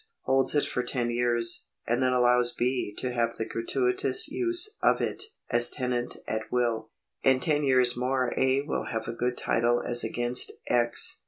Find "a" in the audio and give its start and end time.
8.35-8.61, 9.07-9.13